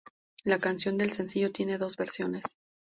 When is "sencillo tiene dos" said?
1.13-1.95